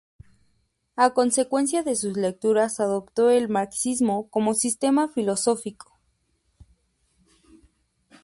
[0.97, 5.95] A consecuencia de sus lecturas adoptó el marxismo como sistema filosófico.